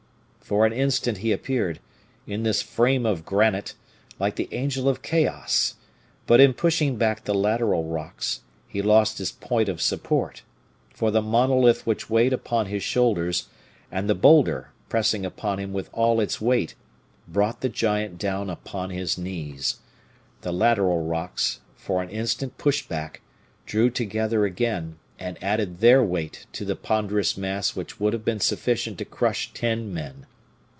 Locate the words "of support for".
9.69-11.09